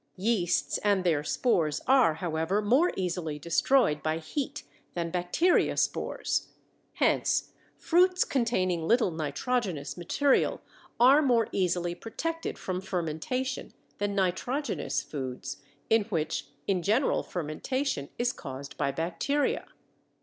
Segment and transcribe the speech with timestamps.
[0.15, 4.63] Yeasts and their spores are, however, more easily destroyed by heat
[4.95, 6.47] than bacteria spores.
[6.93, 10.59] Hence, fruits containing little nitrogenous material
[10.99, 18.33] are more easily protected from fermentation than nitrogenous foods in which in general fermentation is
[18.33, 19.67] caused by bacteria.